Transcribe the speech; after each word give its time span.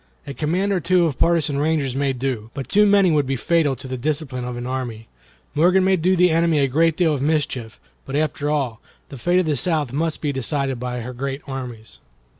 A 0.25 0.33
command 0.33 0.71
or 0.73 0.79
two 0.79 1.05
of 1.05 1.19
partisan 1.19 1.59
rangers 1.59 1.95
may 1.95 2.11
do, 2.11 2.49
but 2.55 2.67
too 2.67 2.87
many 2.87 3.11
would 3.11 3.27
be 3.27 3.35
fatal 3.35 3.75
to 3.75 3.87
the 3.87 3.97
discipline 3.99 4.45
of 4.45 4.57
an 4.57 4.65
army. 4.65 5.07
Morgan 5.53 5.83
may 5.83 5.95
do 5.95 6.15
the 6.15 6.31
enemy 6.31 6.57
a 6.57 6.67
great 6.67 6.97
deal 6.97 7.13
of 7.13 7.21
mischief, 7.21 7.79
but 8.07 8.15
after 8.15 8.49
all, 8.49 8.81
the 9.09 9.19
fate 9.19 9.37
of 9.37 9.45
the 9.45 9.55
South 9.55 9.93
must 9.93 10.19
be 10.19 10.31
decided 10.33 10.79
by 10.79 11.01
her 11.01 11.13
great 11.13 11.43
armies." 11.45 11.99